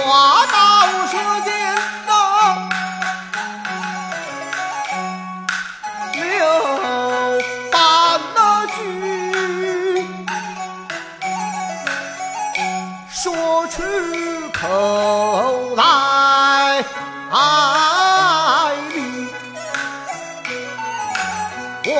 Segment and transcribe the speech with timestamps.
[0.00, 0.54] 话到
[1.06, 1.12] 舌
[1.44, 1.48] 尖
[2.06, 2.10] 呐，
[6.14, 6.20] 留
[7.70, 7.74] 半
[8.34, 8.76] 那句，
[13.10, 13.22] 说
[13.68, 13.82] 出
[14.52, 15.84] 口来。
[17.30, 17.38] 望
[21.82, 21.92] 贵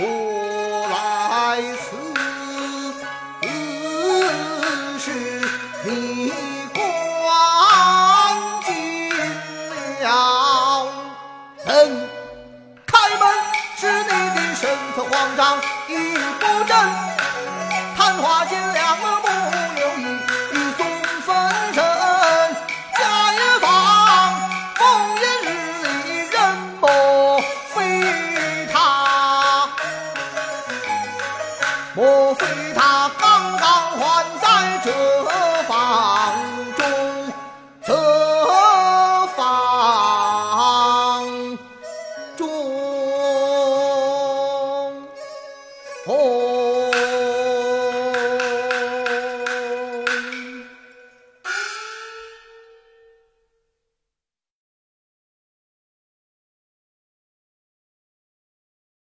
[0.00, 1.86] 我来此
[4.98, 5.10] 是
[5.84, 6.32] 你
[6.72, 6.76] 关
[8.64, 8.70] 进
[10.02, 10.06] 了
[11.66, 11.68] 门，
[12.86, 13.22] 开门
[13.76, 14.62] 是你的身
[14.94, 15.90] 份慌张一
[16.38, 16.70] 不振，
[17.96, 19.04] 谈话间两个
[31.98, 32.46] 莫非
[32.76, 34.92] 他刚刚还在这
[35.64, 36.32] 房
[36.76, 36.84] 中
[37.84, 37.92] 这
[39.36, 39.40] 房
[42.36, 42.46] 中？